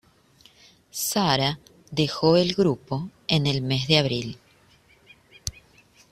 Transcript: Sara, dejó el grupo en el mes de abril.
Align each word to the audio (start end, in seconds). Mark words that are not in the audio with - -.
Sara, 0.91 1.59
dejó 1.91 2.35
el 2.35 2.55
grupo 2.55 3.11
en 3.27 3.45
el 3.45 3.61
mes 3.61 3.87
de 3.87 3.99
abril. 3.99 4.39